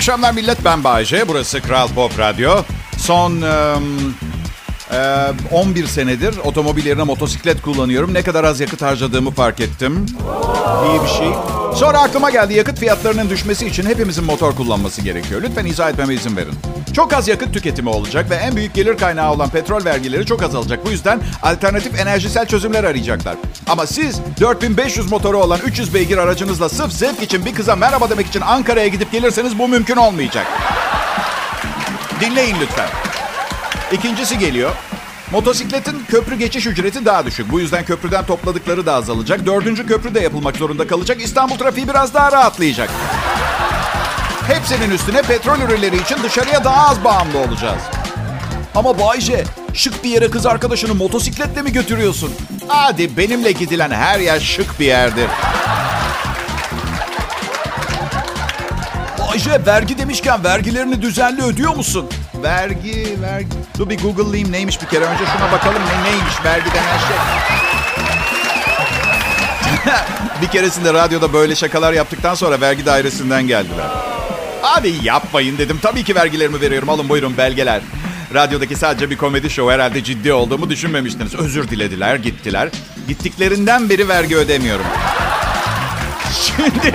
[0.00, 0.64] akşamlar millet.
[0.64, 1.28] Ben Bayece.
[1.28, 2.62] Burası Kral Pop Radyo.
[2.98, 3.76] Son e,
[5.50, 8.14] 11 senedir otomobil yerine motosiklet kullanıyorum.
[8.14, 10.06] Ne kadar az yakıt harcadığımı fark ettim.
[10.86, 11.59] İyi bir şey.
[11.74, 15.42] Sonra aklıma geldi yakıt fiyatlarının düşmesi için hepimizin motor kullanması gerekiyor.
[15.42, 16.54] Lütfen izah etmeme izin verin.
[16.92, 20.86] Çok az yakıt tüketimi olacak ve en büyük gelir kaynağı olan petrol vergileri çok azalacak.
[20.86, 23.34] Bu yüzden alternatif enerjisel çözümler arayacaklar.
[23.68, 28.26] Ama siz 4500 motoru olan 300 beygir aracınızla sırf zevk için bir kıza merhaba demek
[28.26, 30.46] için Ankara'ya gidip gelirseniz bu mümkün olmayacak.
[32.20, 32.88] Dinleyin lütfen.
[33.92, 34.70] İkincisi geliyor.
[35.32, 37.52] Motosikletin köprü geçiş ücreti daha düşük.
[37.52, 39.46] Bu yüzden köprüden topladıkları da azalacak.
[39.46, 41.22] Dördüncü köprü de yapılmak zorunda kalacak.
[41.22, 42.90] İstanbul trafiği biraz daha rahatlayacak.
[44.46, 47.82] Hepsinin üstüne petrol ürünleri için dışarıya daha az bağımlı olacağız.
[48.74, 52.32] Ama Bayce, şık bir yere kız arkadaşını motosikletle mi götürüyorsun?
[52.68, 55.26] Hadi benimle gidilen her yer şık bir yerdir.
[59.18, 62.06] Bayce, vergi demişken vergilerini düzenli ödüyor musun?
[62.42, 63.56] Vergi, vergi.
[63.78, 65.04] Dur bir Google'layayım neymiş bir kere.
[65.04, 67.16] Önce şuna bakalım ne neymiş vergi denen şey.
[70.42, 73.86] bir keresinde radyoda böyle şakalar yaptıktan sonra vergi dairesinden geldiler.
[74.62, 75.78] Abi yapmayın dedim.
[75.82, 76.88] Tabii ki vergilerimi veriyorum.
[76.88, 77.80] Alın buyurun belgeler.
[78.34, 81.34] Radyodaki sadece bir komedi show herhalde ciddi olduğumu düşünmemiştiniz.
[81.34, 82.68] Özür dilediler, gittiler.
[83.08, 84.86] Gittiklerinden beri vergi ödemiyorum.
[86.40, 86.94] Şimdi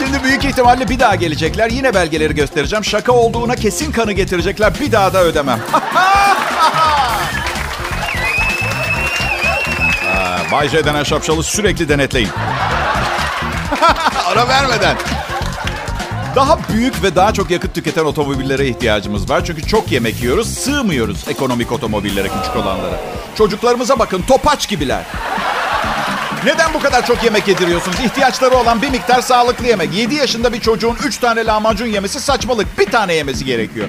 [0.00, 1.70] Şimdi büyük ihtimalle bir daha gelecekler.
[1.70, 2.84] Yine belgeleri göstereceğim.
[2.84, 4.72] Şaka olduğuna kesin kanı getirecekler.
[4.80, 5.60] Bir daha da ödemem.
[10.52, 12.28] Bay J denen şapşalı sürekli denetleyin.
[14.26, 14.96] Ara vermeden.
[16.36, 19.44] Daha büyük ve daha çok yakıt tüketen otomobillere ihtiyacımız var.
[19.44, 23.00] Çünkü çok yemek yiyoruz, sığmıyoruz ekonomik otomobillere, küçük olanlara.
[23.38, 25.04] Çocuklarımıza bakın, topaç gibiler.
[26.44, 28.00] Neden bu kadar çok yemek yediriyorsunuz?
[28.00, 29.94] İhtiyaçları olan bir miktar sağlıklı yemek.
[29.94, 32.78] 7 yaşında bir çocuğun 3 tane lahmacun yemesi saçmalık.
[32.78, 33.88] Bir tane yemesi gerekiyor.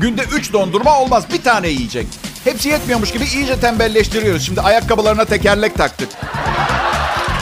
[0.00, 1.24] Günde 3 dondurma olmaz.
[1.32, 2.06] Bir tane yiyecek.
[2.44, 4.46] Hepsi yetmiyormuş gibi iyice tembelleştiriyoruz.
[4.46, 6.08] Şimdi ayakkabılarına tekerlek taktık.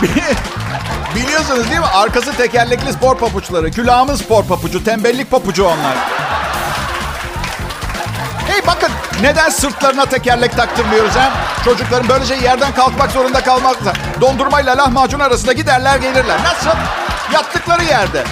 [1.15, 1.87] Biliyorsunuz değil mi?
[1.87, 3.71] Arkası tekerlekli spor papuçları.
[3.71, 4.85] Külahımın spor papucu.
[4.85, 5.97] Tembellik papucu onlar.
[8.51, 8.91] Hey bakın
[9.23, 11.33] neden sırtlarına tekerlek taktırmıyoruz ha?
[11.65, 16.39] Çocukların böylece yerden kalkmak zorunda kalmakla dondurmayla lahmacun arasında giderler gelirler.
[16.45, 16.79] Nasıl?
[17.33, 18.25] Yattıkları yerde.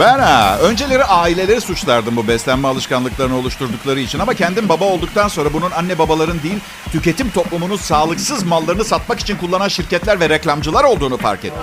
[0.00, 4.18] Ben ha, önceleri aileleri suçlardım bu beslenme alışkanlıklarını oluşturdukları için.
[4.18, 6.58] Ama kendim baba olduktan sonra bunun anne babaların değil,
[6.92, 11.62] tüketim toplumunun sağlıksız mallarını satmak için kullanan şirketler ve reklamcılar olduğunu fark ettim.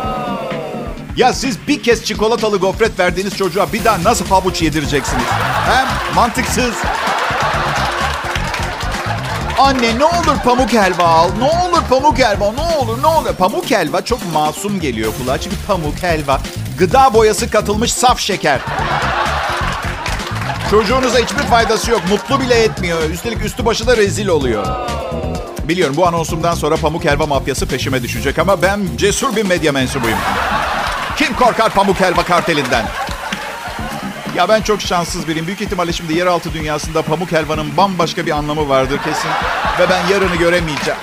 [1.17, 5.23] Ya siz bir kez çikolatalı gofret verdiğiniz çocuğa bir daha nasıl havuç yedireceksiniz?
[5.65, 6.73] Hem mantıksız.
[9.59, 11.29] Anne ne olur pamuk helva al.
[11.39, 12.51] Ne olur pamuk helva.
[12.51, 13.33] Ne olur ne olur.
[13.33, 15.37] Pamuk helva çok masum geliyor kulağa.
[15.37, 16.41] Çünkü pamuk helva
[16.79, 18.61] gıda boyası katılmış saf şeker.
[20.71, 22.01] Çocuğunuza hiçbir faydası yok.
[22.09, 23.09] Mutlu bile etmiyor.
[23.09, 24.65] Üstelik üstü başı da rezil oluyor.
[25.67, 30.17] Biliyorum bu anonsumdan sonra pamuk helva mafyası peşime düşecek ama ben cesur bir medya mensubuyum.
[31.17, 32.85] Kim korkar pamuk helva kartelinden?
[34.35, 35.47] Ya ben çok şanssız biriyim.
[35.47, 39.29] Büyük ihtimalle şimdi yeraltı dünyasında pamuk helvanın bambaşka bir anlamı vardır kesin.
[39.79, 40.99] Ve ben yarını göremeyeceğim.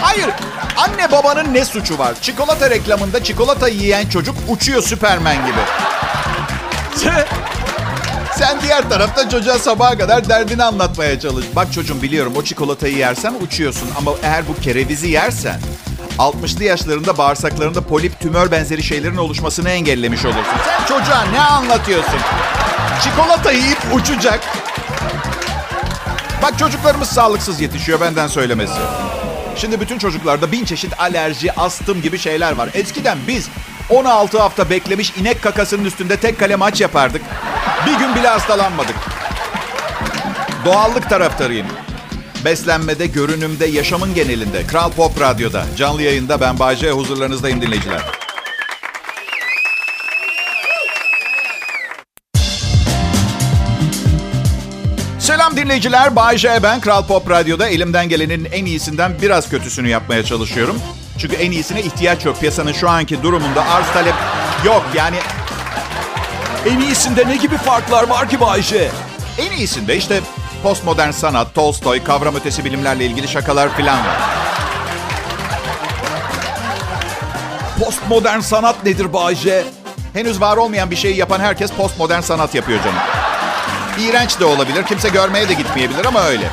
[0.00, 0.30] Hayır.
[0.76, 2.14] Anne babanın ne suçu var?
[2.20, 5.60] Çikolata reklamında çikolata yiyen çocuk uçuyor Süpermen gibi.
[8.36, 11.46] Sen, diğer tarafta çocuğa sabaha kadar derdini anlatmaya çalış.
[11.56, 13.88] Bak çocuğum biliyorum o çikolatayı yersen uçuyorsun.
[13.98, 15.60] Ama eğer bu kerevizi yersen
[16.18, 20.56] 60'lı yaşlarında bağırsaklarında polip, tümör benzeri şeylerin oluşmasını engellemiş olursun.
[20.66, 22.20] Sen çocuğa ne anlatıyorsun?
[23.02, 24.40] Çikolata yiyip uçacak.
[26.42, 28.80] Bak çocuklarımız sağlıksız yetişiyor benden söylemesi.
[29.56, 32.68] Şimdi bütün çocuklarda bin çeşit alerji, astım gibi şeyler var.
[32.74, 33.48] Eskiden biz
[33.90, 37.22] 16 hafta beklemiş inek kakasının üstünde tek kale maç yapardık.
[37.86, 38.96] Bir gün bile hastalanmadık.
[40.64, 41.66] Doğallık taraftarıyım.
[42.44, 44.66] Beslenmede, görünümde, yaşamın genelinde.
[44.66, 45.64] Kral Pop Radyo'da.
[45.76, 48.02] Canlı yayında ben Bayce huzurlarınızdayım dinleyiciler.
[55.18, 56.16] Selam dinleyiciler.
[56.16, 56.80] Bay J ben.
[56.80, 60.76] Kral Pop Radyo'da elimden gelenin en iyisinden biraz kötüsünü yapmaya çalışıyorum.
[61.18, 62.40] Çünkü en iyisine ihtiyaç yok.
[62.40, 64.14] Piyasanın şu anki durumunda arz talep
[64.64, 64.84] yok.
[64.94, 65.16] Yani
[66.70, 68.90] en iyisinde ne gibi farklar var ki Bay J?
[69.38, 70.20] En iyisinde işte
[70.62, 74.16] postmodern sanat, Tolstoy, kavram ötesi bilimlerle ilgili şakalar filan var.
[77.84, 79.64] Postmodern sanat nedir Bay J?
[80.12, 82.98] Henüz var olmayan bir şeyi yapan herkes postmodern sanat yapıyor canım.
[84.00, 86.50] İğrenç de olabilir, kimse görmeye de gitmeyebilir ama öyle.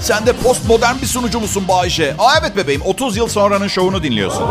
[0.00, 2.14] Sen de postmodern bir sunucu musun Bayşe?
[2.18, 4.48] Aa evet bebeğim, 30 yıl sonranın şovunu dinliyorsun.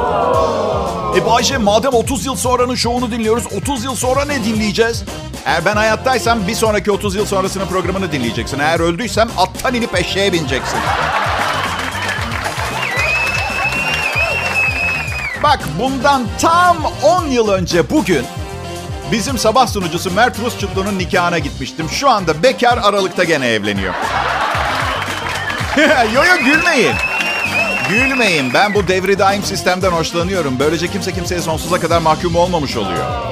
[1.17, 5.03] E Bayce madem 30 yıl sonranın şovunu dinliyoruz 30 yıl sonra ne dinleyeceğiz?
[5.45, 8.59] Eğer ben hayattaysam bir sonraki 30 yıl sonrasının programını dinleyeceksin.
[8.59, 10.79] Eğer öldüysem attan inip eşeğe bineceksin.
[15.43, 18.25] Bak bundan tam 10 yıl önce bugün
[19.11, 21.89] bizim sabah sunucusu Mert Rusçutlu'nun nikahına gitmiştim.
[21.89, 23.93] Şu anda bekar Aralık'ta gene evleniyor.
[26.15, 26.95] yo yo gülmeyin.
[27.89, 28.53] Gülmeyin.
[28.53, 30.59] Ben bu devri daim sistemden hoşlanıyorum.
[30.59, 33.30] Böylece kimse kimseye sonsuza kadar mahkum olmamış oluyor.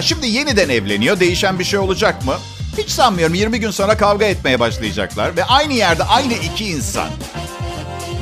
[0.00, 1.20] Ha şimdi yeniden evleniyor.
[1.20, 2.34] Değişen bir şey olacak mı?
[2.78, 3.34] Hiç sanmıyorum.
[3.34, 5.36] 20 gün sonra kavga etmeye başlayacaklar.
[5.36, 7.08] Ve aynı yerde aynı iki insan.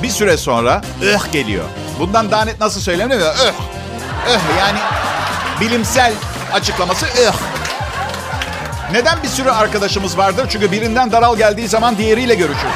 [0.03, 1.65] Bir süre sonra ıh geliyor.
[1.99, 3.17] Bundan daha net nasıl söylenir?
[3.21, 3.53] Ih.
[4.29, 4.79] Ih yani
[5.61, 6.13] bilimsel
[6.53, 7.37] açıklaması ıh.
[8.93, 10.47] Neden bir sürü arkadaşımız vardır?
[10.51, 12.69] Çünkü birinden daral geldiği zaman diğeriyle görüşür.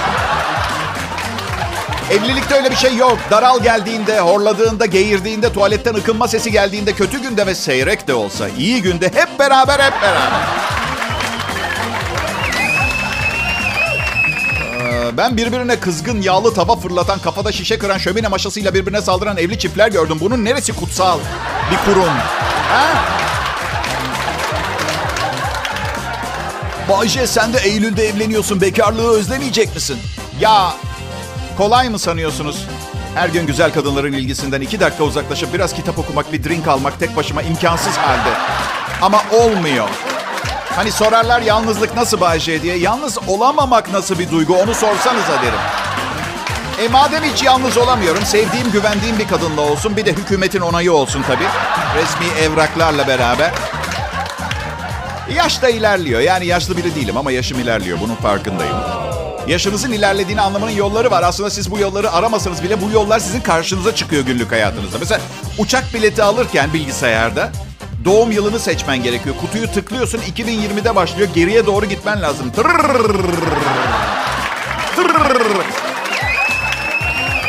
[2.13, 3.19] Evlilikte öyle bir şey yok.
[3.31, 8.83] Daral geldiğinde, horladığında, geğirdiğinde, tuvaletten ıkınma sesi geldiğinde, kötü günde ve seyrek de olsa, iyi
[8.83, 10.43] günde hep beraber hep beraber.
[14.83, 19.59] Ee, Ben birbirine kızgın, yağlı tava fırlatan, kafada şişe kıran, şömine maşasıyla birbirine saldıran evli
[19.59, 20.17] çiftler gördüm.
[20.21, 21.19] Bunun neresi kutsal?
[21.71, 22.09] Bir kurum.
[22.69, 22.87] Ha?
[26.89, 28.61] Bayce sen de Eylül'de evleniyorsun.
[28.61, 29.99] Bekarlığı özlemeyecek misin?
[30.41, 30.73] Ya
[31.57, 32.67] kolay mı sanıyorsunuz?
[33.15, 37.17] Her gün güzel kadınların ilgisinden iki dakika uzaklaşıp biraz kitap okumak, bir drink almak tek
[37.17, 38.37] başıma imkansız halde.
[39.03, 39.89] Ama olmuyor.
[40.77, 42.77] Hani sorarlar yalnızlık nasıl Bayce diye.
[42.77, 45.59] Yalnız olamamak nasıl bir duygu onu sorsanıza derim.
[46.81, 49.97] E madem hiç yalnız olamıyorum, sevdiğim, güvendiğim bir kadınla olsun.
[49.97, 51.49] Bir de hükümetin onayı olsun tabii.
[51.97, 53.51] Resmi evraklarla beraber.
[55.35, 56.21] Yaş da ilerliyor.
[56.21, 58.01] Yani yaşlı biri değilim ama yaşım ilerliyor.
[58.01, 59.02] Bunun farkındayım.
[59.47, 61.23] Yaşınızın ilerlediğini anlamanın yolları var.
[61.23, 64.99] Aslında siz bu yolları aramasanız bile bu yollar sizin karşınıza çıkıyor günlük hayatınızda.
[64.99, 65.21] Mesela
[65.59, 67.53] uçak bileti alırken bilgisayarda
[68.05, 69.35] doğum yılını seçmen gerekiyor.
[69.41, 71.29] Kutuyu tıklıyorsun 2020'de başlıyor.
[71.35, 72.53] Geriye doğru gitmen lazım.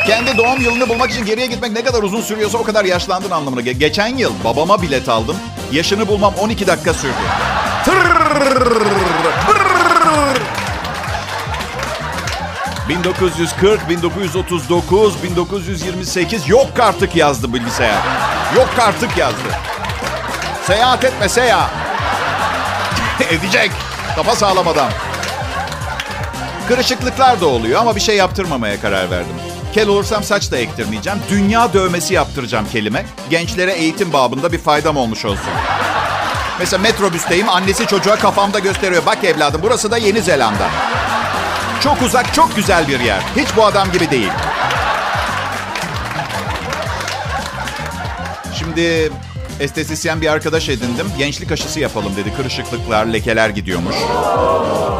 [0.07, 3.61] Kendi doğum yılını bulmak için geriye gitmek ne kadar uzun sürüyorsa o kadar yaşlandın anlamına
[3.61, 3.79] geliyor.
[3.79, 5.35] Geçen yıl babama bilet aldım.
[5.71, 7.13] Yaşını bulmam 12 dakika sürdü.
[7.85, 8.92] Tırrrr.
[12.89, 18.01] 1940, 1939, 1928 yok artık yazdı bilgisayar.
[18.55, 19.49] Yok artık yazdı.
[20.67, 21.69] Seyahat etme seyahat.
[23.29, 23.71] Edecek.
[24.15, 24.89] Kafa sağlam adam.
[26.67, 29.35] Kırışıklıklar da oluyor ama bir şey yaptırmamaya karar verdim.
[29.73, 31.19] Kel olursam saç da ektirmeyeceğim.
[31.29, 33.05] Dünya dövmesi yaptıracağım kelime.
[33.29, 35.53] Gençlere eğitim babında bir faydam olmuş olsun.
[36.59, 37.49] Mesela metrobüsteyim.
[37.49, 39.05] Annesi çocuğa kafamda gösteriyor.
[39.05, 40.69] Bak evladım burası da Yeni Zelanda.
[41.83, 43.21] Çok uzak, çok güzel bir yer.
[43.35, 44.31] Hiç bu adam gibi değil.
[48.59, 49.11] Şimdi
[49.59, 51.07] estetisyen bir arkadaş edindim.
[51.17, 52.35] Gençlik aşısı yapalım dedi.
[52.37, 53.95] Kırışıklıklar, lekeler gidiyormuş.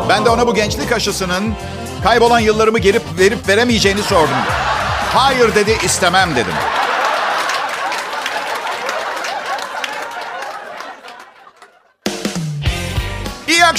[0.10, 1.54] Ben de ona bu gençlik aşısının
[2.04, 4.38] kaybolan yıllarımı geri verip veremeyeceğini sordum.
[5.14, 6.54] Hayır dedi, istemem dedim.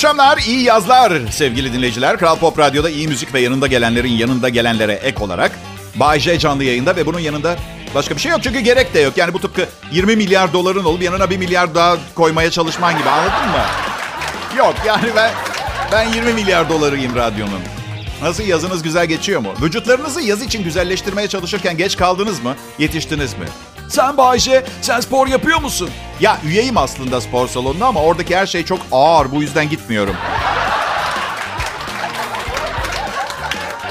[0.05, 2.19] Akşamlar, iyi yazlar sevgili dinleyiciler.
[2.19, 5.53] Kral Pop Radyo'da iyi müzik ve yanında gelenlerin yanında gelenlere ek olarak
[5.95, 7.57] Bay J canlı yayında ve bunun yanında
[7.95, 8.43] başka bir şey yok.
[8.43, 9.17] Çünkü gerek de yok.
[9.17, 13.51] Yani bu tıpkı 20 milyar doların olup yanına 1 milyar daha koymaya çalışman gibi anladın
[13.51, 13.65] mı?
[14.59, 15.31] Yok yani ben
[15.93, 17.61] ben 20 milyar dolarıyım radyonun.
[18.23, 19.55] Nasıl yazınız güzel geçiyor mu?
[19.63, 22.57] Vücutlarınızı yaz için güzelleştirmeye çalışırken geç kaldınız mı?
[22.79, 23.47] Yetiştiniz mi?
[23.95, 25.91] Sen Bayce, sen spor yapıyor musun?
[26.21, 29.33] Ya üyeyim aslında spor salonuna ama oradaki her şey çok ağır.
[29.33, 30.17] Bu yüzden gitmiyorum.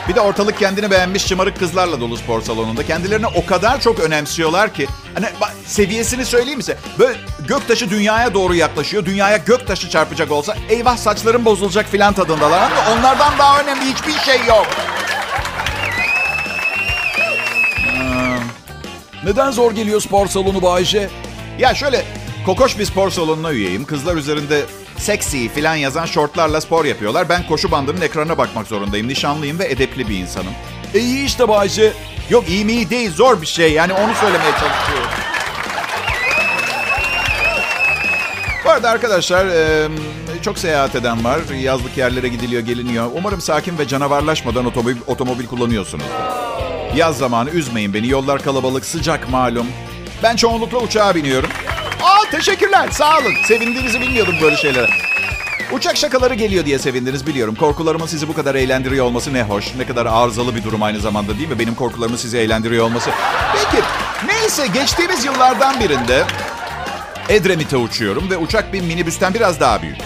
[0.10, 2.86] Bir de ortalık kendini beğenmiş şımarık kızlarla dolu spor salonunda.
[2.86, 4.88] Kendilerini o kadar çok önemsiyorlar ki.
[5.13, 5.25] Hani
[5.65, 6.77] seviyesini söyleyeyim size?
[7.00, 7.17] Böyle
[7.48, 9.05] göktaşı dünyaya doğru yaklaşıyor.
[9.05, 12.72] Dünyaya göktaşı çarpacak olsa eyvah saçlarım bozulacak filan tadındalar.
[12.72, 14.67] Ama onlardan daha önemli hiçbir şey yok.
[19.25, 21.10] Neden zor geliyor spor salonu Bayşe?
[21.60, 22.06] Ya şöyle
[22.46, 23.86] kokoş bir spor salonuna üyeyim.
[23.86, 24.62] Kızlar üzerinde
[24.98, 27.30] seksi filan yazan şortlarla spor yapıyorlar.
[27.30, 29.08] Ben koşu bandının ekranına bakmak zorundayım.
[29.08, 30.53] Nişanlıyım ve edepli bir insanım.
[30.94, 31.94] E iyi işte Bayşe.
[32.30, 33.74] Yok iyi mi iyi değil zor bir şey.
[33.74, 35.10] Yani onu söylemeye çalışıyorum.
[38.65, 39.48] Bu arada arkadaşlar
[40.42, 41.39] çok seyahat eden var.
[41.62, 43.12] Yazlık yerlere gidiliyor geliniyor.
[43.15, 46.06] Umarım sakin ve canavarlaşmadan otomobil, otomobil kullanıyorsunuz.
[46.96, 48.08] Yaz zamanı üzmeyin beni.
[48.08, 49.68] Yollar kalabalık, sıcak malum.
[50.24, 51.50] Ben çoğunlukla uçağa biniyorum.
[52.04, 53.34] Aa teşekkürler, sağ olun.
[53.48, 54.90] Sevindiğinizi bilmiyordum böyle şeylere.
[55.72, 57.56] Uçak şakaları geliyor diye sevindiniz biliyorum.
[57.56, 59.76] Korkularımın sizi bu kadar eğlendiriyor olması ne hoş.
[59.78, 61.60] Ne kadar arızalı bir durum aynı zamanda değil mi?
[61.60, 63.10] Benim korkularımın sizi eğlendiriyor olması.
[63.54, 63.84] Peki
[64.28, 66.24] ne Neyse geçtiğimiz yıllardan birinde
[67.30, 69.98] Edremit'e uçuyorum ve uçak bir minibüsten biraz daha büyük.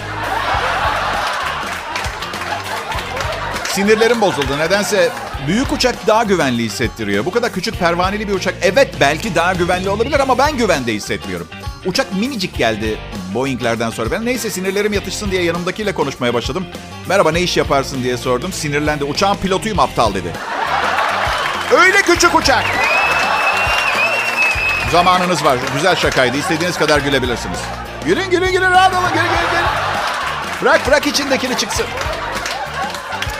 [3.77, 4.57] Sinirlerim bozuldu.
[4.57, 5.09] Nedense
[5.47, 7.25] büyük uçak daha güvenli hissettiriyor.
[7.25, 11.47] Bu kadar küçük pervaneli bir uçak evet belki daha güvenli olabilir ama ben güvende hissetmiyorum.
[11.85, 12.97] Uçak minicik geldi
[13.33, 14.11] Boeing'lerden sonra.
[14.11, 16.65] Ben neyse sinirlerim yatışsın diye yanımdakiyle konuşmaya başladım.
[17.07, 18.53] Merhaba ne iş yaparsın diye sordum.
[18.53, 19.03] Sinirlendi.
[19.03, 20.31] Uçağın pilotuyum aptal dedi.
[21.77, 22.63] Öyle küçük uçak.
[24.91, 25.57] Zamanınız var.
[25.73, 26.37] Güzel şakaydı.
[26.37, 27.59] İstediğiniz kadar gülebilirsiniz.
[28.05, 29.09] Gülün gülün gülün rahat olun.
[29.13, 29.65] Gülün gülün gülün.
[30.61, 31.85] Bırak bırak içindekini çıksın.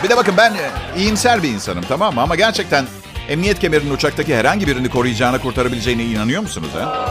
[0.04, 2.22] Bir de bakın ben e, iyimser bir insanım tamam mı?
[2.22, 2.86] Ama gerçekten
[3.28, 7.08] emniyet kemerinin uçaktaki herhangi birini koruyacağına kurtarabileceğine inanıyor musunuz ha?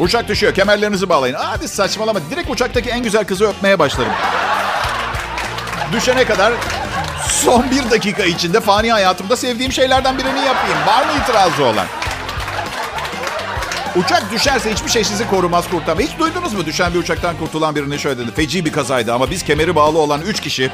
[0.00, 1.34] Uçak düşüyor kemerlerinizi bağlayın.
[1.34, 2.20] Hadi saçmalama.
[2.30, 4.12] Direkt uçaktaki en güzel kızı öpmeye başlarım.
[5.92, 6.52] Düşene kadar
[7.28, 10.78] son bir dakika içinde fani hayatımda sevdiğim şeylerden birini yapayım.
[10.86, 11.86] Var mı itirazı olan?
[13.96, 16.04] Uçak düşerse hiçbir şey sizi korumaz kurtarmaz.
[16.04, 18.30] Hiç duydunuz mu düşen bir uçaktan kurtulan birini şöyle dedi.
[18.34, 20.70] Feci bir kazaydı ama biz kemeri bağlı olan 3 kişi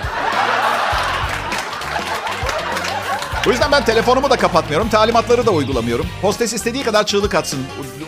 [3.46, 4.88] O yüzden ben telefonumu da kapatmıyorum.
[4.88, 6.06] Talimatları da uygulamıyorum.
[6.22, 7.60] Hostes istediği kadar çığlık atsın.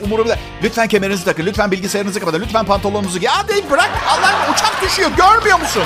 [0.04, 0.38] Umurumda.
[0.62, 1.46] Lütfen kemerinizi takın.
[1.46, 2.40] Lütfen bilgisayarınızı kapatın.
[2.40, 3.28] Lütfen pantolonunuzu giy.
[3.28, 3.90] Hadi bırak.
[4.08, 5.10] Allah'ım uçak düşüyor.
[5.16, 5.82] Görmüyor musun?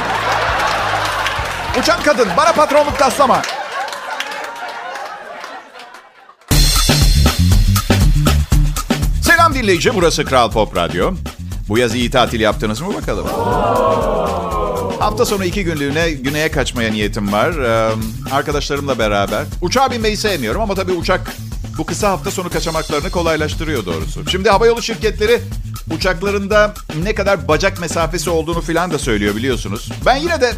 [1.81, 2.29] Uçan kadın.
[2.37, 3.43] Bana patronluk taslama.
[9.23, 9.95] Selam dinleyici.
[9.95, 11.13] Burası Kral Pop Radyo.
[11.69, 13.27] Bu yaz iyi tatil yaptınız mı bakalım?
[14.99, 17.51] Hafta sonu iki günlüğüne güneye kaçmaya niyetim var.
[17.51, 17.95] Ee,
[18.33, 19.45] arkadaşlarımla beraber.
[19.63, 21.33] Uçağa binmeyi sevmiyorum ama tabii uçak
[21.79, 24.31] bu kısa hafta sonu kaçamaklarını kolaylaştırıyor doğrusu.
[24.31, 25.41] Şimdi havayolu şirketleri
[25.97, 29.89] uçaklarında ne kadar bacak mesafesi olduğunu filan da söylüyor biliyorsunuz.
[30.07, 30.53] Ben yine de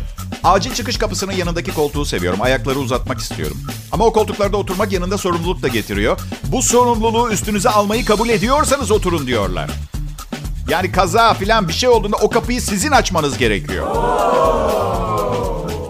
[0.44, 2.42] acil çıkış kapısının yanındaki koltuğu seviyorum.
[2.42, 3.56] Ayakları uzatmak istiyorum.
[3.92, 6.20] Ama o koltuklarda oturmak yanında sorumluluk da getiriyor.
[6.47, 9.70] Bu sorumluluğu üstünüze almayı kabul ediyorsanız oturun diyorlar.
[10.71, 13.87] Yani kaza filan bir şey olduğunda o kapıyı sizin açmanız gerekiyor.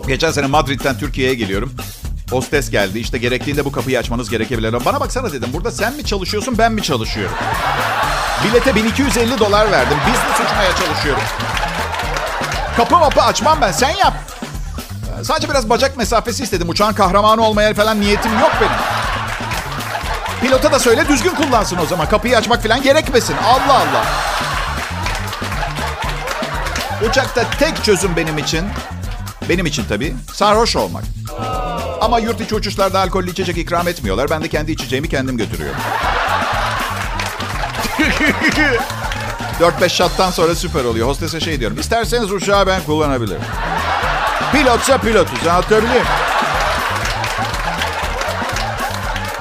[0.07, 1.75] Geçen sene Madrid'den Türkiye'ye geliyorum.
[2.31, 2.99] Hostes geldi.
[2.99, 4.85] İşte gerektiğinde bu kapıyı açmanız gerekebilir.
[4.85, 5.49] Bana baksana dedim.
[5.53, 7.37] Burada sen mi çalışıyorsun ben mi çalışıyorum?
[8.45, 9.99] Bilete 1250 dolar verdim.
[10.01, 11.23] Business uçmaya çalışıyorum.
[12.77, 13.73] Kapı mapı açmam ben.
[13.73, 14.15] Sen yap.
[15.23, 16.69] Sadece biraz bacak mesafesi istedim.
[16.69, 18.73] Uçağın kahramanı olmaya falan niyetim yok benim.
[20.41, 22.09] Pilota da söyle düzgün kullansın o zaman.
[22.09, 23.37] Kapıyı açmak falan gerekmesin.
[23.37, 24.05] Allah Allah.
[27.09, 28.65] Uçakta tek çözüm benim için,
[29.49, 31.05] benim için tabii, sarhoş olmak.
[32.01, 34.31] Ama yurt içi uçuşlarda alkollü içecek ikram etmiyorlar.
[34.31, 35.81] Ben de kendi içeceğimi kendim götürüyorum.
[39.61, 41.09] 4-5 şattan sonra süper oluyor.
[41.09, 41.81] Hostese şey diyorum.
[41.81, 43.41] İsterseniz uçağı ben kullanabilirim.
[44.53, 45.47] Pilotsa pilotuz.
[45.47, 46.05] Anlatabiliyor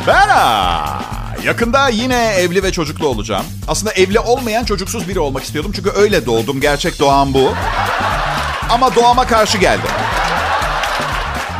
[0.05, 0.88] ha,
[1.43, 3.45] yakında yine evli ve çocuklu olacağım.
[3.67, 5.71] Aslında evli olmayan çocuksuz biri olmak istiyordum.
[5.75, 6.61] Çünkü öyle doğdum.
[6.61, 7.53] Gerçek doğam bu.
[8.69, 9.89] Ama doğama karşı geldim.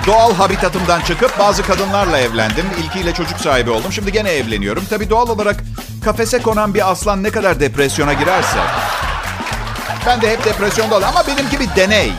[0.08, 2.66] Doğal habitatımdan çıkıp bazı kadınlarla evlendim.
[2.84, 3.92] İlkiyle çocuk sahibi oldum.
[3.92, 4.84] Şimdi gene evleniyorum.
[4.90, 5.64] Tabii doğal olarak
[6.04, 8.58] kafese konan bir aslan ne kadar depresyona girerse...
[10.06, 11.16] Ben de hep depresyonda oluyorum.
[11.18, 12.12] Ama benimki bir deney.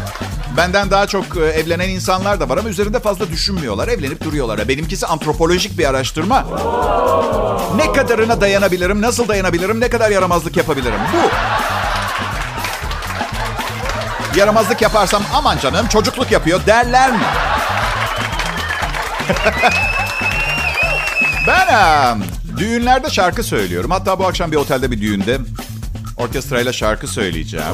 [0.56, 3.88] Benden daha çok e, evlenen insanlar da var ama üzerinde fazla düşünmüyorlar.
[3.88, 4.68] Evlenip duruyorlar.
[4.68, 6.46] Benimkisi antropolojik bir araştırma.
[7.76, 11.00] Ne kadarına dayanabilirim, nasıl dayanabilirim, ne kadar yaramazlık yapabilirim.
[11.14, 11.30] Bu.
[14.38, 17.24] Yaramazlık yaparsam aman canım çocukluk yapıyor derler mi?
[21.46, 22.22] ben
[22.56, 23.90] düğünlerde şarkı söylüyorum.
[23.90, 25.38] Hatta bu akşam bir otelde bir düğünde
[26.16, 27.66] orkestrayla şarkı söyleyeceğim.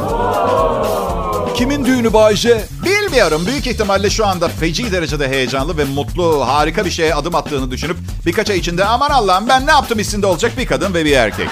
[1.57, 2.65] Kimin düğünü Bayce?
[2.85, 3.47] Bilmiyorum.
[3.47, 7.97] Büyük ihtimalle şu anda feci derecede heyecanlı ve mutlu, harika bir şeye adım attığını düşünüp
[8.27, 11.49] birkaç ay içinde aman Allah'ım ben ne yaptım hissinde olacak bir kadın ve bir erkek.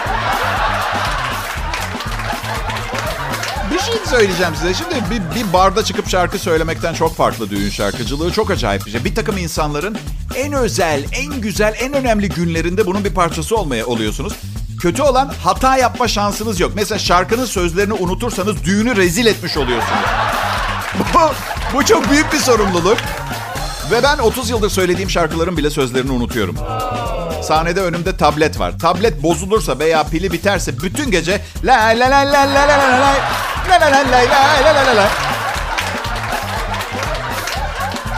[3.73, 4.75] Bir şey söyleyeceğim size.
[4.75, 8.32] Şimdi bir, bir barda çıkıp şarkı söylemekten çok farklı düğün şarkıcılığı.
[8.32, 9.04] Çok acayip bir şey.
[9.04, 9.99] Bir takım insanların
[10.37, 14.32] en özel, en güzel, en önemli günlerinde bunun bir parçası olmaya oluyorsunuz.
[14.85, 16.73] Kötü olan hata yapma şansınız yok.
[16.75, 20.05] Mesela şarkının sözlerini unutursanız düğünü rezil etmiş oluyorsunuz.
[21.14, 21.19] bu,
[21.75, 22.99] bu çok büyük bir sorumluluk.
[23.91, 26.57] Ve ben 30 yıldır söylediğim şarkıların bile sözlerini unutuyorum.
[27.43, 28.79] Sahnede önümde tablet var.
[28.79, 33.81] Tablet bozulursa veya pili biterse bütün gece la la la la la la la la
[33.81, 34.31] la la la
[34.64, 35.09] la la la la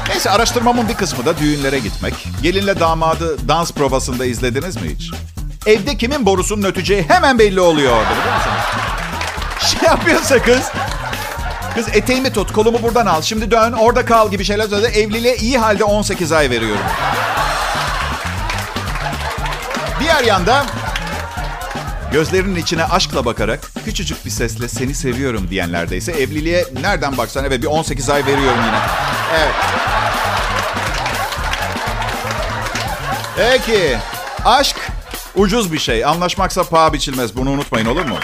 [0.09, 2.15] Neyse araştırmamın bir kısmı da düğünlere gitmek.
[2.43, 5.11] Gelinle damadı dans provasında izlediniz mi hiç?
[5.67, 8.37] Evde kimin borusunun öteceği hemen belli oluyor orada biliyor?
[9.61, 10.71] Şey yapıyorsa kız,
[11.75, 14.99] kız eteğimi tut, kolumu buradan al, şimdi dön, orada kal gibi şeyler söyledi.
[14.99, 16.85] Evliliğe iyi halde 18 ay veriyorum.
[20.01, 20.67] Diğer yanda
[22.13, 27.67] Gözlerinin içine aşkla bakarak küçücük bir sesle seni seviyorum diyenlerdeyse evliliğe nereden baksan evet bir
[27.67, 28.79] 18 ay veriyorum yine.
[29.37, 29.55] Evet.
[33.37, 33.99] Peki.
[34.45, 34.77] Aşk
[35.37, 36.05] ucuz bir şey.
[36.05, 37.37] Anlaşmaksa paha biçilmez.
[37.37, 38.17] Bunu unutmayın olur mu?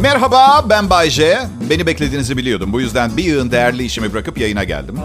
[0.00, 1.38] Merhaba ben Bay J.
[1.70, 2.72] Beni beklediğinizi biliyordum.
[2.72, 4.96] Bu yüzden bir yığın değerli işimi bırakıp yayına geldim.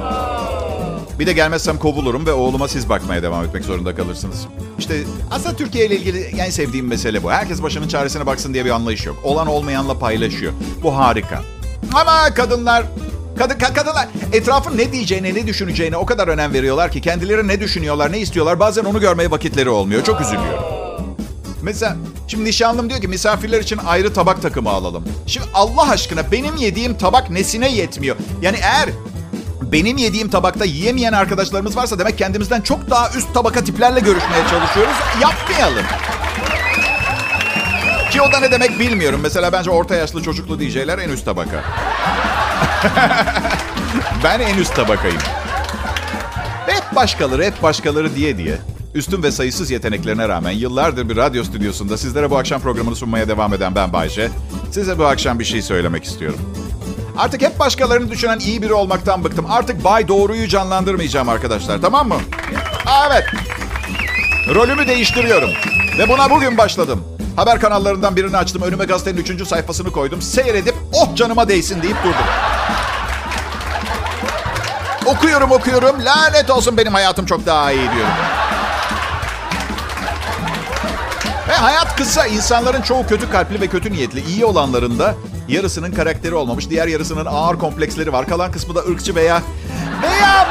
[1.20, 4.48] Bir de gelmezsem kovulurum ve oğluma siz bakmaya devam etmek zorunda kalırsınız.
[4.79, 7.32] İşte aslında Türkiye ile ilgili en sevdiğim mesele bu.
[7.32, 9.17] Herkes başının çaresine baksın diye bir anlayış yok.
[9.24, 10.53] Olan olmayanla paylaşıyor.
[10.84, 11.41] Bu harika.
[11.93, 12.84] Ama kadınlar
[13.38, 18.12] Kadın, kadınlar etrafın ne diyeceğine, ne düşüneceğine o kadar önem veriyorlar ki kendileri ne düşünüyorlar,
[18.12, 20.04] ne istiyorlar bazen onu görmeye vakitleri olmuyor.
[20.04, 20.63] Çok üzülüyorum.
[21.62, 21.96] Mesela
[22.28, 25.04] şimdi nişanlım diyor ki misafirler için ayrı tabak takımı alalım.
[25.28, 28.16] Şimdi Allah aşkına benim yediğim tabak nesine yetmiyor?
[28.42, 28.90] Yani eğer
[29.62, 34.96] benim yediğim tabakta yiyemeyen arkadaşlarımız varsa demek kendimizden çok daha üst tabaka tiplerle görüşmeye çalışıyoruz.
[35.22, 35.86] Yapmayalım.
[38.12, 39.20] Ki o da ne demek bilmiyorum.
[39.24, 41.63] Mesela bence orta yaşlı çocuklu DJ'ler en üst tabaka.
[44.24, 45.22] ben en üst tabakayım.
[46.68, 48.58] Hep başkaları, hep başkaları diye diye.
[48.94, 53.54] Üstün ve sayısız yeteneklerine rağmen yıllardır bir radyo stüdyosunda sizlere bu akşam programını sunmaya devam
[53.54, 54.30] eden ben Bayce.
[54.72, 56.40] Size bu akşam bir şey söylemek istiyorum.
[57.18, 59.46] Artık hep başkalarını düşünen iyi biri olmaktan bıktım.
[59.50, 62.18] Artık Bay Doğru'yu canlandırmayacağım arkadaşlar tamam mı?
[63.08, 63.24] Evet.
[64.56, 65.50] Rolümü değiştiriyorum.
[65.98, 67.04] Ve buna bugün başladım.
[67.36, 68.62] Haber kanallarından birini açtım.
[68.62, 70.22] Önüme gazetenin üçüncü sayfasını koydum.
[70.22, 72.26] Seyredip oh canıma değsin deyip durdum.
[75.06, 76.06] Okuyorum okuyorum.
[76.06, 78.14] Lanet olsun benim hayatım çok daha iyi diyorum.
[81.50, 82.26] Ve hayat kısa.
[82.26, 84.22] İnsanların çoğu kötü kalpli ve kötü niyetli.
[84.26, 85.16] İyi olanların da
[85.48, 86.70] yarısının karakteri olmamış.
[86.70, 88.28] Diğer yarısının ağır kompleksleri var.
[88.28, 89.42] Kalan kısmı da ırkçı veya...
[90.02, 90.48] Veya...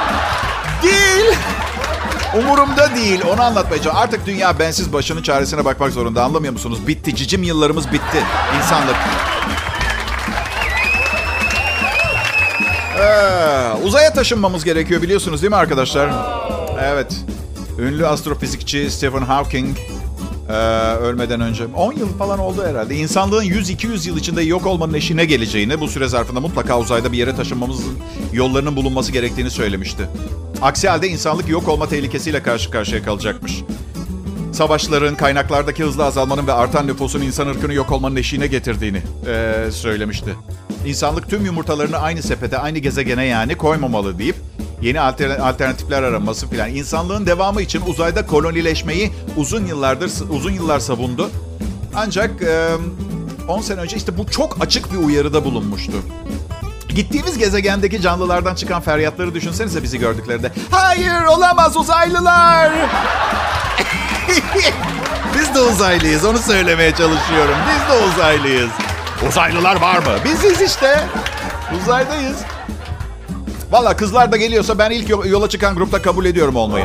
[0.83, 1.37] Değil.
[2.39, 3.21] Umurumda değil.
[3.33, 3.97] Onu anlatmayacağım.
[3.97, 6.25] Artık dünya bensiz başının çaresine bakmak zorunda.
[6.25, 6.87] Anlamıyor musunuz?
[6.87, 7.16] Bitti.
[7.16, 8.25] Cicim yıllarımız bitti.
[8.59, 8.97] İnsanlık.
[13.03, 16.11] Ee, uzaya taşınmamız gerekiyor biliyorsunuz değil mi arkadaşlar?
[16.83, 17.17] Evet.
[17.79, 19.79] Ünlü astrofizikçi Stephen Hawking
[20.49, 20.53] ee,
[20.95, 22.97] ölmeden önce 10 yıl falan oldu herhalde.
[22.97, 27.37] İnsanlığın 100-200 yıl içinde yok olmanın eşine geleceğini, bu süre zarfında mutlaka uzayda bir yere
[27.37, 27.99] taşınmamızın
[28.33, 30.09] yollarının bulunması gerektiğini söylemişti.
[30.62, 33.62] Aksi halde insanlık yok olma tehlikesiyle karşı karşıya kalacakmış.
[34.53, 40.35] Savaşların, kaynaklardaki hızlı azalmanın ve artan nüfusun insan ırkını yok olmanın eşiğine getirdiğini ee, söylemişti.
[40.87, 44.37] İnsanlık tüm yumurtalarını aynı sepete, aynı gezegene yani koymamalı deyip
[44.83, 46.71] yeni alternatifler araması filan.
[46.71, 51.31] İnsanlığın devamı için uzayda kolonileşmeyi uzun yıllardır uzun yıllar savundu.
[51.95, 52.31] Ancak
[53.49, 55.92] 10 e, sene önce işte bu çok açık bir uyarıda bulunmuştu.
[56.88, 60.53] Gittiğimiz gezegendeki canlılardan çıkan feryatları düşünsenize bizi gördüklerinde.
[60.71, 62.73] Hayır olamaz uzaylılar.
[65.38, 67.55] Biz de uzaylıyız onu söylemeye çalışıyorum.
[67.68, 68.71] Biz de uzaylıyız.
[69.29, 70.13] Uzaylılar var mı?
[70.25, 71.01] Biziz işte.
[71.81, 72.37] Uzaydayız.
[73.71, 76.85] Valla kızlar da geliyorsa ben ilk yola çıkan grupta kabul ediyorum olmayı.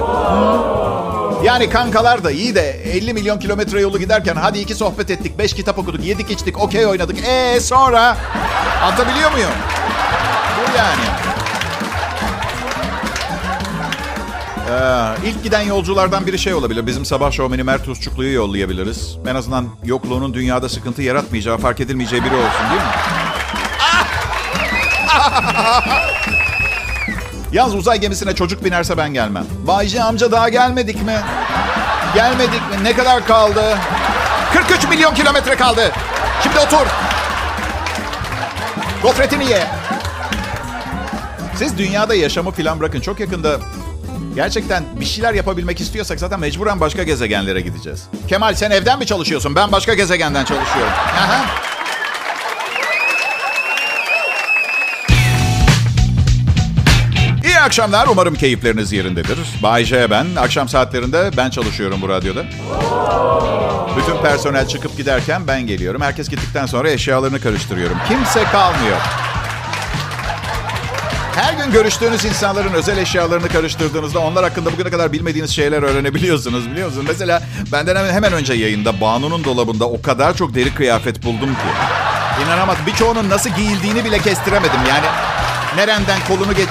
[1.43, 5.53] Yani kankalar da iyi de 50 milyon kilometre yolu giderken hadi iki sohbet ettik, beş
[5.53, 7.17] kitap okuduk, yedik içtik, okey oynadık.
[7.27, 8.17] Ee sonra
[8.83, 9.51] atabiliyor muyum?
[10.57, 11.26] Bu yani.
[14.69, 16.87] Ee, ilk giden yolculardan biri şey olabilir.
[16.87, 19.17] Bizim sabah şovmeni Mert Tuzçuklu'yu yollayabiliriz.
[19.27, 22.87] En azından yokluğunun dünyada sıkıntı yaratmayacağı, fark edilmeyeceği biri olsun değil mi?
[27.51, 29.45] Yalnız uzay gemisine çocuk binerse ben gelmem.
[29.67, 31.15] Bayci amca daha gelmedik mi?
[32.15, 32.83] Gelmedik mi?
[32.83, 33.77] Ne kadar kaldı?
[34.53, 35.91] 43 milyon kilometre kaldı.
[36.43, 36.87] Şimdi otur.
[39.03, 39.67] Gofretini ye.
[41.55, 43.01] Siz dünyada yaşamı falan bırakın.
[43.01, 43.57] Çok yakında
[44.35, 48.03] gerçekten bir şeyler yapabilmek istiyorsak zaten mecburen başka gezegenlere gideceğiz.
[48.27, 49.55] Kemal sen evden mi çalışıyorsun?
[49.55, 50.93] Ben başka gezegenden çalışıyorum.
[50.93, 51.45] Aha.
[57.43, 58.07] İyi akşamlar.
[58.07, 59.37] Umarım keyifleriniz yerindedir.
[59.63, 60.25] Bay J ben.
[60.37, 62.43] Akşam saatlerinde ben çalışıyorum bu radyoda.
[63.97, 66.01] Bütün personel çıkıp giderken ben geliyorum.
[66.01, 67.97] Herkes gittikten sonra eşyalarını karıştırıyorum.
[68.07, 68.97] Kimse kalmıyor.
[71.37, 76.87] Her gün görüştüğünüz insanların özel eşyalarını karıştırdığınızda onlar hakkında bugüne kadar bilmediğiniz şeyler öğrenebiliyorsunuz biliyor
[76.87, 77.05] musunuz?
[77.07, 81.69] Mesela benden hemen, hemen önce yayında Banu'nun dolabında o kadar çok deri kıyafet buldum ki.
[82.45, 82.85] İnanamadım.
[82.85, 84.79] Birçoğunun nasıl giyildiğini bile kestiremedim.
[84.89, 85.05] Yani
[85.75, 86.69] nereden kolunu geç...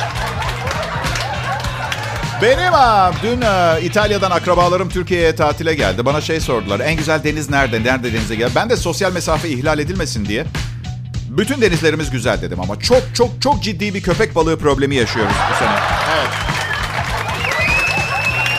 [2.42, 6.04] Benim ha, dün e, İtalya'dan akrabalarım Türkiye'ye tatile geldi.
[6.04, 6.80] Bana şey sordular.
[6.80, 7.84] En güzel deniz nerede?
[7.84, 8.50] Nerede denize gel?
[8.54, 10.46] Ben de sosyal mesafe ihlal edilmesin diye.
[11.28, 15.58] Bütün denizlerimiz güzel dedim ama çok çok çok ciddi bir köpek balığı problemi yaşıyoruz bu
[15.58, 15.78] sene.
[16.18, 16.28] Evet.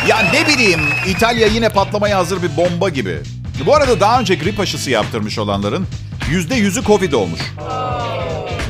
[0.07, 3.19] Ya ne bileyim İtalya yine patlamaya hazır bir bomba gibi.
[3.65, 5.87] Bu arada daha önce grip aşısı yaptırmış olanların
[6.29, 7.39] yüzde yüzü Covid olmuş.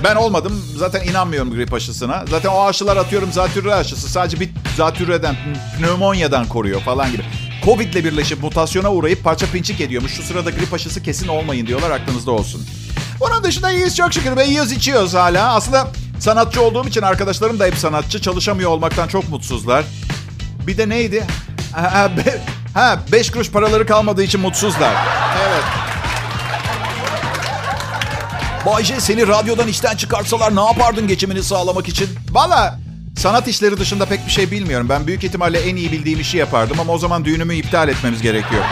[0.03, 0.63] Ben olmadım.
[0.75, 2.25] Zaten inanmıyorum grip aşısına.
[2.29, 4.09] Zaten o aşılar atıyorum zatürre aşısı.
[4.09, 5.35] Sadece bir zatürreden,
[5.77, 7.23] pneumonyadan koruyor falan gibi.
[7.65, 10.11] Covid ile birleşip mutasyona uğrayıp parça pinçik ediyormuş.
[10.13, 12.65] Şu sırada grip aşısı kesin olmayın diyorlar aklınızda olsun.
[13.19, 15.53] Bunun dışında iyiyiz çok şükür ve yiyoruz içiyoruz hala.
[15.53, 15.87] Aslında
[16.19, 18.21] sanatçı olduğum için arkadaşlarım da hep sanatçı.
[18.21, 19.85] Çalışamıyor olmaktan çok mutsuzlar.
[20.67, 21.25] Bir de neydi?
[21.73, 22.41] Ha, be,
[22.73, 24.93] ha beş kuruş paraları kalmadığı için mutsuzlar.
[25.47, 25.63] Evet.
[28.65, 32.09] Bayce seni radyodan işten çıkartsalar ne yapardın geçimini sağlamak için?
[32.31, 32.79] Valla
[33.17, 34.89] sanat işleri dışında pek bir şey bilmiyorum.
[34.89, 38.63] Ben büyük ihtimalle en iyi bildiğim işi yapardım ama o zaman düğünümü iptal etmemiz gerekiyor.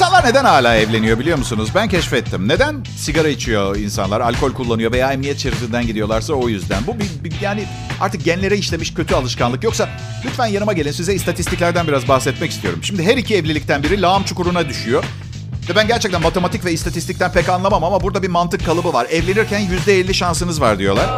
[0.00, 1.68] İnsanlar neden hala evleniyor biliyor musunuz?
[1.74, 2.48] Ben keşfettim.
[2.48, 6.86] Neden sigara içiyor insanlar, alkol kullanıyor veya emniyet şeridinden gidiyorlarsa o yüzden.
[6.86, 7.64] Bu bir, bir, yani
[8.00, 9.64] artık genlere işlemiş kötü alışkanlık.
[9.64, 9.88] Yoksa
[10.24, 12.80] lütfen yanıma gelin size istatistiklerden biraz bahsetmek istiyorum.
[12.82, 15.04] Şimdi her iki evlilikten biri lağım çukuruna düşüyor.
[15.68, 19.06] Ve ben gerçekten matematik ve istatistikten pek anlamam ama burada bir mantık kalıbı var.
[19.10, 21.10] Evlenirken %50 şansınız var diyorlar.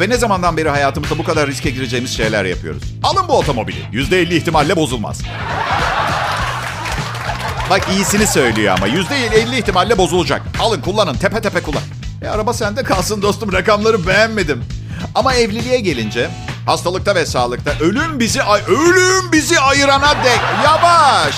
[0.00, 2.82] Ve ne zamandan beri hayatımızda bu kadar riske gireceğimiz şeyler yapıyoruz.
[3.02, 3.78] Alın bu otomobili.
[3.92, 5.22] %50 ihtimalle bozulmaz.
[7.70, 8.86] Bak iyisini söylüyor ama.
[8.86, 10.42] Yüzde elli ihtimalle bozulacak.
[10.60, 11.82] Alın kullanın tepe tepe kullan.
[12.22, 14.64] E araba sende kalsın dostum rakamları beğenmedim.
[15.14, 16.30] Ama evliliğe gelince
[16.66, 21.34] hastalıkta ve sağlıkta ölüm bizi ay ölüm bizi ayırana dek yavaş.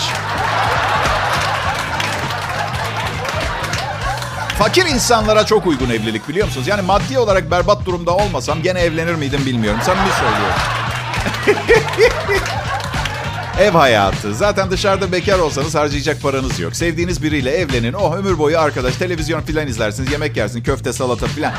[4.59, 6.67] Fakir insanlara çok uygun evlilik biliyor musunuz?
[6.69, 9.81] Yani maddi olarak berbat durumda olmasam gene evlenir miydim bilmiyorum.
[9.85, 10.57] Samimi söylüyorum.
[13.61, 14.35] Ev hayatı.
[14.35, 16.77] Zaten dışarıda bekar olsanız harcayacak paranız yok.
[16.77, 17.93] Sevdiğiniz biriyle evlenin.
[17.93, 18.97] Oh ömür boyu arkadaş.
[18.97, 20.13] Televizyon filan izlersiniz.
[20.13, 20.63] Yemek yersin.
[20.63, 21.53] Köfte, salata filan.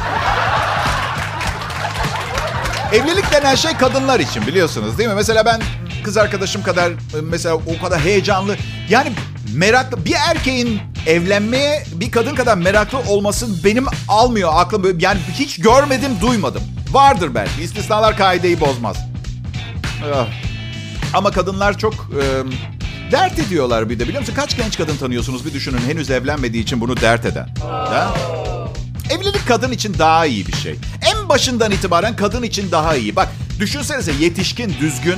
[2.93, 5.15] Evlilik denen şey kadınlar için biliyorsunuz değil mi?
[5.15, 5.62] Mesela ben
[6.03, 8.56] kız arkadaşım kadar mesela o kadar heyecanlı.
[8.89, 9.12] Yani
[9.53, 14.99] meraklı bir erkeğin evlenmeye bir kadın kadar meraklı olması benim almıyor aklım.
[14.99, 16.62] Yani hiç görmedim, duymadım.
[16.91, 17.63] Vardır belki.
[17.63, 18.97] İstisnalar kaideyi bozmaz.
[20.13, 20.52] Ah.
[21.13, 22.23] Ama kadınlar çok e,
[23.12, 24.34] dert ediyorlar bir de biliyor musun?
[24.36, 27.49] Kaç genç kadın tanıyorsunuz bir düşünün henüz evlenmediği için bunu dert eden.
[27.62, 28.13] Ha?
[29.10, 30.76] Evlilik kadın için daha iyi bir şey.
[31.13, 33.15] En başından itibaren kadın için daha iyi.
[33.15, 35.17] Bak düşünsenize yetişkin, düzgün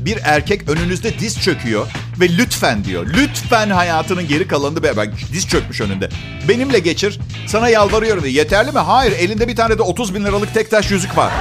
[0.00, 1.86] bir erkek önünüzde diz çöküyor
[2.20, 3.06] ve lütfen diyor.
[3.06, 6.08] Lütfen hayatının geri kalanını be ben diz çökmüş önünde.
[6.48, 7.18] Benimle geçir.
[7.46, 8.32] Sana yalvarıyorum diye.
[8.32, 8.78] Yeterli mi?
[8.78, 9.12] Hayır.
[9.12, 11.32] Elinde bir tane de 30 bin liralık tek taş yüzük var.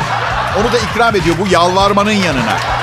[0.59, 2.80] Onu da ikram ediyor bu yalvarmanın yanına.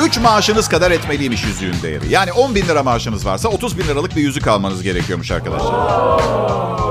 [0.00, 2.08] Üç maaşınız kadar etmeliymiş yüzüğün değeri.
[2.08, 5.74] Yani 10 bin lira maaşınız varsa 30 bin liralık bir yüzük almanız gerekiyormuş arkadaşlar.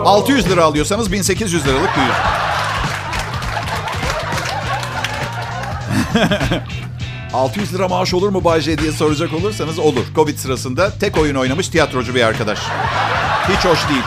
[0.06, 2.16] 600 lira alıyorsanız 1800 liralık bir yüzük.
[7.34, 10.06] ...600 lira maaş olur mu Bay diye soracak olursanız olur.
[10.16, 12.60] Covid sırasında tek oyun oynamış tiyatrocu bir arkadaş.
[13.50, 14.04] Hiç hoş değil.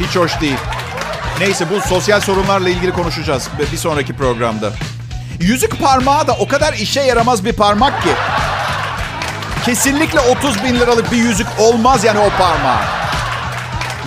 [0.00, 0.56] Hiç hoş değil.
[1.40, 4.72] Neyse bu sosyal sorunlarla ilgili konuşacağız bir sonraki programda.
[5.44, 8.08] Yüzük parmağı da o kadar işe yaramaz bir parmak ki.
[9.64, 12.80] Kesinlikle 30 bin liralık bir yüzük olmaz yani o parmağı.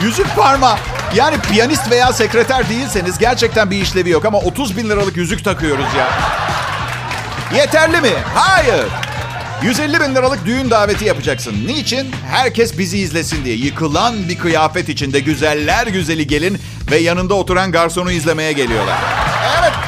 [0.01, 0.75] Yüzük parmağı.
[1.15, 5.85] Yani piyanist veya sekreter değilseniz gerçekten bir işlevi yok ama 30 bin liralık yüzük takıyoruz
[5.97, 6.07] ya.
[7.59, 8.13] Yeterli mi?
[8.35, 8.85] Hayır.
[9.61, 11.67] 150 bin liralık düğün daveti yapacaksın.
[11.67, 12.11] Niçin?
[12.31, 13.55] Herkes bizi izlesin diye.
[13.55, 16.59] Yıkılan bir kıyafet içinde güzeller güzeli gelin
[16.91, 18.97] ve yanında oturan garsonu izlemeye geliyorlar.
[19.59, 19.86] Evet.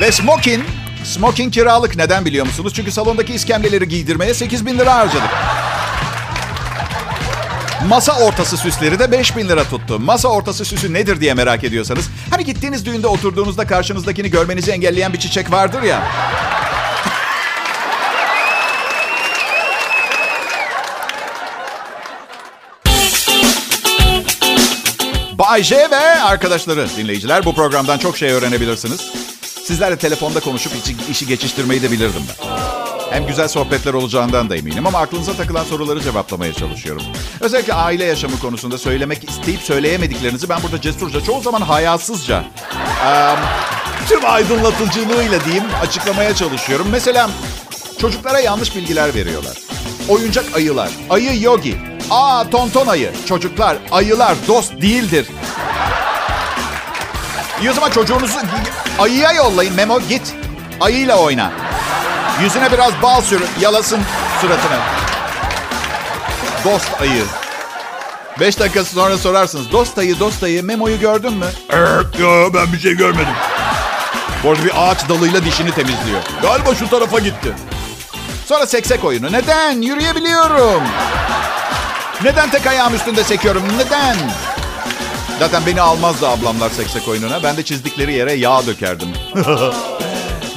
[0.00, 0.64] Ve smoking,
[1.04, 1.96] smoking kiralık.
[1.96, 2.72] Neden biliyor musunuz?
[2.76, 5.30] Çünkü salondaki iskemleleri giydirmeye 8 bin lira harcadık.
[7.88, 10.00] Masa ortası süsleri de 5 bin lira tuttu.
[10.00, 12.08] Masa ortası süsü nedir diye merak ediyorsanız.
[12.30, 16.02] Hani gittiğiniz düğünde oturduğunuzda karşınızdakini görmenizi engelleyen bir çiçek vardır ya.
[25.38, 29.31] Bay J ve arkadaşları dinleyiciler bu programdan çok şey öğrenebilirsiniz.
[29.64, 32.48] Sizlerle telefonda konuşup işi, işi geçiştirmeyi de bilirdim ben.
[33.10, 37.02] Hem güzel sohbetler olacağından da eminim ama aklınıza takılan soruları cevaplamaya çalışıyorum.
[37.40, 42.44] Özellikle aile yaşamı konusunda söylemek isteyip söyleyemediklerinizi ben burada cesurca, çoğu zaman hayasızca,
[44.08, 46.86] tüm aydınlatıcılığıyla diyeyim açıklamaya çalışıyorum.
[46.90, 47.30] Mesela
[48.00, 49.56] çocuklara yanlış bilgiler veriyorlar.
[50.08, 51.76] Oyuncak ayılar, ayı yogi,
[52.10, 55.26] aa tonton ayı, çocuklar, ayılar dost değildir.
[57.70, 58.38] O zaman çocuğunuzu
[58.98, 60.34] ayıya yollayın Memo git.
[60.80, 61.50] Ayıyla oyna.
[62.42, 64.00] Yüzüne biraz bal sür, yalasın
[64.40, 64.78] suratını.
[66.64, 67.24] Dost ayı.
[68.40, 69.72] Beş dakika sonra sorarsınız.
[69.72, 71.46] Dostayı dostayı memoyu gördün mü?
[71.70, 73.34] Evet, ya ben bir şey görmedim.
[74.44, 76.20] Bu arada bir ağaç dalıyla dişini temizliyor.
[76.42, 77.54] Galiba şu tarafa gitti.
[78.46, 79.32] Sonra seksek oyunu.
[79.32, 79.82] Neden?
[79.82, 80.82] Yürüyebiliyorum.
[82.24, 83.62] Neden tek ayağım üstünde sekiyorum?
[83.78, 84.16] Neden?
[85.42, 87.42] Zaten beni almazdı ablamlar seksek oyununa.
[87.42, 89.08] Ben de çizdikleri yere yağ dökerdim.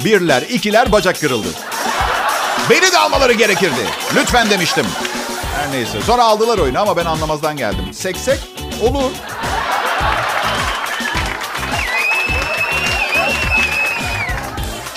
[0.05, 1.47] Birler, ikiler bacak kırıldı.
[2.69, 3.85] Beni de almaları gerekirdi.
[4.15, 4.85] Lütfen demiştim.
[5.55, 6.01] Her neyse.
[6.05, 7.93] Sonra aldılar oyunu ama ben anlamazdan geldim.
[7.93, 8.39] Seksek
[8.81, 9.11] olur.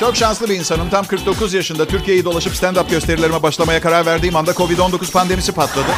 [0.01, 0.91] Çok şanslı bir insanım.
[0.91, 5.91] Tam 49 yaşında Türkiye'yi dolaşıp stand-up gösterilerime başlamaya karar verdiğim anda Covid-19 pandemisi patladı.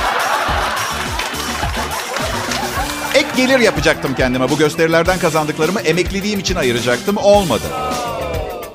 [3.47, 4.51] Gelir yapacaktım kendime.
[4.51, 7.17] Bu gösterilerden kazandıklarımı emekliliğim için ayıracaktım.
[7.17, 7.65] Olmadı.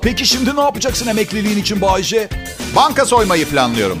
[0.02, 2.28] Peki şimdi ne yapacaksın emekliliğin için Bayce?
[2.76, 3.98] Banka soymayı planlıyorum.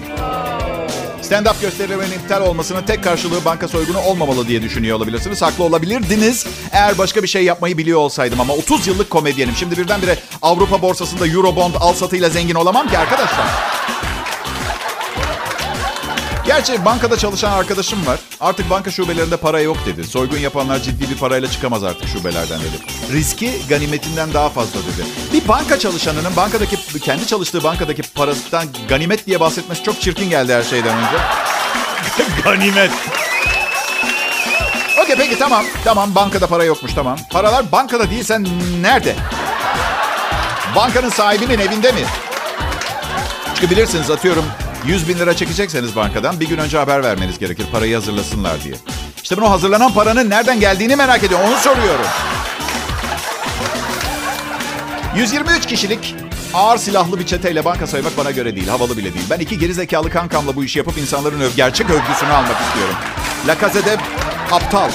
[1.22, 5.42] Stand-up gösterilerimin iptal olmasının tek karşılığı banka soygunu olmamalı diye düşünüyor olabilirsiniz.
[5.42, 8.40] Haklı olabilirdiniz eğer başka bir şey yapmayı biliyor olsaydım.
[8.40, 9.54] Ama 30 yıllık komedyenim.
[9.56, 13.46] Şimdi birdenbire Avrupa borsasında Eurobond al satıyla zengin olamam ki arkadaşlar.
[16.46, 18.18] Gerçi bankada çalışan arkadaşım var.
[18.40, 20.04] Artık banka şubelerinde para yok dedi.
[20.04, 22.76] Soygun yapanlar ciddi bir parayla çıkamaz artık şubelerden dedi.
[23.12, 25.06] Riski ganimetinden daha fazla dedi.
[25.32, 30.62] Bir banka çalışanının bankadaki kendi çalıştığı bankadaki parasından ganimet diye bahsetmesi çok çirkin geldi her
[30.62, 31.16] şeyden önce.
[32.44, 32.90] Ganimet.
[35.02, 35.64] Okey peki tamam.
[35.84, 37.18] Tamam bankada para yokmuş tamam.
[37.30, 38.46] Paralar bankada değilsen
[38.80, 39.14] nerede?
[40.76, 42.00] Bankanın sahibinin evinde mi?
[43.54, 44.44] Çünkü bilirsiniz atıyorum
[44.86, 48.74] 100 bin lira çekecekseniz bankadan bir gün önce haber vermeniz gerekir parayı hazırlasınlar diye.
[49.22, 51.46] İşte bunu hazırlanan paranın nereden geldiğini merak ediyorum.
[51.48, 52.06] Onu soruyorum.
[55.16, 56.14] 123 kişilik
[56.54, 58.68] ağır silahlı bir çeteyle banka soymak bana göre değil.
[58.68, 59.24] Havalı bile değil.
[59.30, 62.94] Ben iki gerizekalı kankamla bu işi yapıp insanların öv gerçek övgüsünü almak istiyorum.
[63.46, 63.96] La Case'de
[64.52, 64.90] aptal.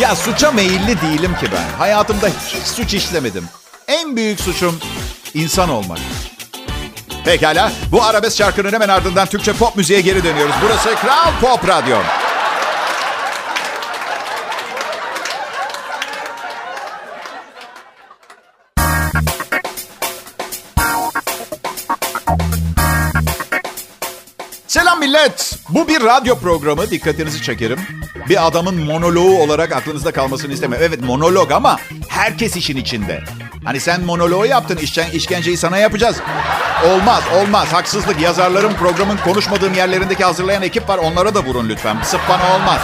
[0.00, 1.78] Ya suça meyilli değilim ki ben.
[1.78, 3.44] Hayatımda hiç suç işlemedim.
[3.88, 4.78] En büyük suçum
[5.34, 5.98] insan olmak.
[7.24, 7.72] Pekala.
[7.92, 10.54] Bu arabesk şarkının hemen ardından Türkçe pop müziğe geri dönüyoruz.
[10.62, 11.96] Burası Kral Pop Radyo.
[24.66, 25.58] Selam millet.
[25.68, 26.90] Bu bir radyo programı.
[26.90, 27.78] Dikkatinizi çekerim.
[28.28, 30.78] Bir adamın monoloğu olarak aklınızda kalmasını istemem.
[30.82, 31.76] Evet monolog ama
[32.08, 33.20] herkes işin içinde.
[33.64, 36.16] Hani sen monoloğu yaptın, işken, işkenceyi sana yapacağız.
[36.86, 37.72] Olmaz, olmaz.
[37.72, 38.20] Haksızlık.
[38.20, 40.98] Yazarların programın konuşmadığım yerlerindeki hazırlayan ekip var.
[40.98, 41.96] Onlara da vurun lütfen.
[42.02, 42.80] Sırf olmaz.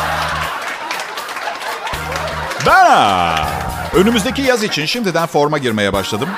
[2.67, 3.47] Ben
[3.95, 6.29] önümüzdeki yaz için şimdiden forma girmeye başladım.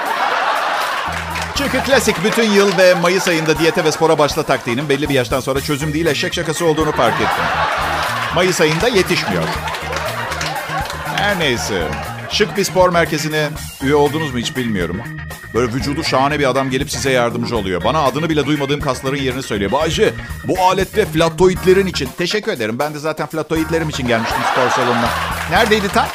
[1.55, 5.41] Çünkü klasik bütün yıl ve Mayıs ayında diyete ve spora başla taktiğinin belli bir yaştan
[5.41, 7.45] sonra çözüm değil eşek şakası olduğunu fark ettim.
[8.35, 9.45] Mayıs ayında yetişmiyor.
[11.17, 11.83] Her neyse.
[12.33, 13.49] Şık bir spor merkezine
[13.83, 14.97] üye oldunuz mu hiç bilmiyorum.
[15.55, 17.85] Böyle vücudu şahane bir adam gelip size yardımcı oluyor.
[17.85, 19.73] Bana adını bile duymadığım kasların yerini söylüyor.
[19.73, 20.15] Bayce
[20.45, 22.09] bu alette flatoidlerin için.
[22.19, 22.79] Teşekkür ederim.
[22.79, 25.09] Ben de zaten flatoidlerim için gelmiştim spor salonuna.
[25.51, 26.07] Neredeydi tam?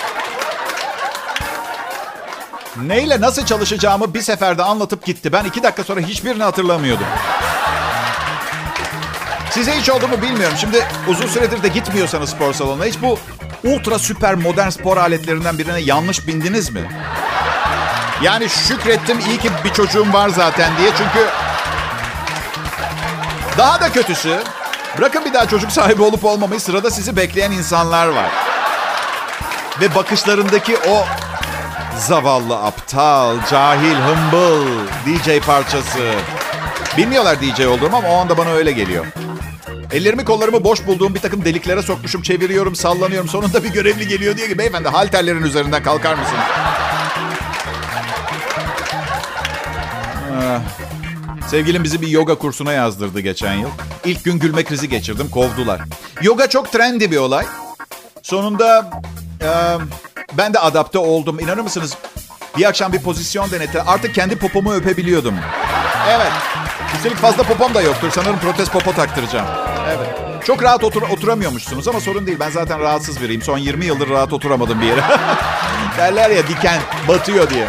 [2.85, 5.33] Neyle nasıl çalışacağımı bir seferde anlatıp gitti.
[5.33, 7.07] Ben iki dakika sonra hiçbirini hatırlamıyordum.
[9.51, 10.57] Size hiç oldu mu bilmiyorum.
[10.59, 13.19] Şimdi uzun süredir de gitmiyorsanız spor salonuna hiç bu
[13.63, 16.81] ultra süper modern spor aletlerinden birine yanlış bindiniz mi?
[18.21, 21.27] Yani şükrettim iyi ki bir çocuğum var zaten diye çünkü
[23.57, 24.39] daha da kötüsü
[24.97, 28.29] bırakın bir daha çocuk sahibi olup olmamayı sırada sizi bekleyen insanlar var.
[29.81, 31.05] Ve bakışlarındaki o
[31.97, 34.65] zavallı aptal, cahil, hımbıl
[35.05, 36.13] DJ parçası.
[36.97, 39.05] Bilmiyorlar DJ olduğumu ama o anda bana öyle geliyor.
[39.91, 42.21] Ellerimi kollarımı boş bulduğum bir takım deliklere sokmuşum.
[42.21, 43.29] Çeviriyorum, sallanıyorum.
[43.29, 46.37] Sonunda bir görevli geliyor diye ki beyefendi halterlerin üzerinden kalkar mısın?
[50.41, 50.61] Ah.
[51.49, 53.69] Sevgilim bizi bir yoga kursuna yazdırdı geçen yıl.
[54.05, 55.81] İlk gün gülme krizi geçirdim, kovdular.
[56.21, 57.45] Yoga çok trendy bir olay.
[58.23, 58.89] Sonunda
[59.41, 59.49] e,
[60.37, 61.39] ben de adapte oldum.
[61.39, 61.97] İnanır mısınız?
[62.57, 63.81] Bir akşam bir pozisyon denetti.
[63.81, 65.35] Artık kendi popomu öpebiliyordum.
[66.09, 66.31] Evet.
[66.95, 68.11] Üstelik fazla popom da yoktur.
[68.11, 69.47] Sanırım protez popo taktıracağım.
[69.87, 70.27] Evet.
[70.45, 72.37] Çok rahat otur oturamıyormuşsunuz ama sorun değil.
[72.39, 73.41] Ben zaten rahatsız biriyim.
[73.41, 75.01] Son 20 yıldır rahat oturamadım bir yere.
[75.97, 77.67] Derler ya diken batıyor diye.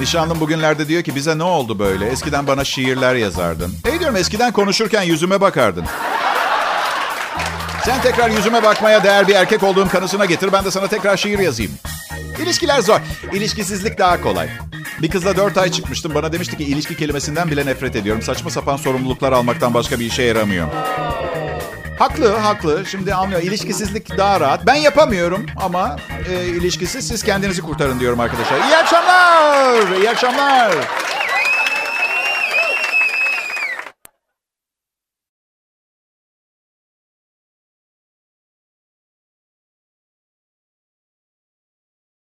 [0.00, 2.06] Nişanlım bugünlerde diyor ki bize ne oldu böyle?
[2.06, 3.74] Eskiden bana şiirler yazardın.
[3.84, 5.84] E diyorum eskiden konuşurken yüzüme bakardın.
[7.84, 10.52] Sen tekrar yüzüme bakmaya değer bir erkek olduğum kanısına getir.
[10.52, 11.72] Ben de sana tekrar şiir yazayım.
[12.38, 13.00] İlişkiler zor.
[13.32, 14.48] İlişkisizlik daha kolay.
[15.02, 16.14] Bir kızla 4 ay çıkmıştım.
[16.14, 18.22] Bana demişti ki ilişki kelimesinden bile nefret ediyorum.
[18.22, 20.68] Saçma sapan sorumluluklar almaktan başka bir işe yaramıyor.
[21.98, 22.86] Haklı, haklı.
[22.86, 23.42] Şimdi anlıyor.
[23.42, 24.66] İlişkisizlik daha rahat.
[24.66, 25.96] Ben yapamıyorum ama
[26.30, 28.56] e, ilişkisiz siz kendinizi kurtarın diyorum arkadaşlar.
[28.56, 29.96] İyi akşamlar.
[30.00, 30.72] İyi akşamlar.